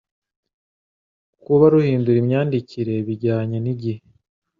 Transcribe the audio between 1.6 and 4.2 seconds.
ruhindura imyandikyire bijyanye nigihe